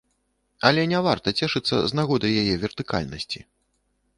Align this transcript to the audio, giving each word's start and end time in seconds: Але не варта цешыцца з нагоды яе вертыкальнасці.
Але 0.69 0.85
не 0.93 1.01
варта 1.07 1.33
цешыцца 1.39 1.75
з 1.91 1.99
нагоды 1.99 2.33
яе 2.45 2.55
вертыкальнасці. 2.65 3.39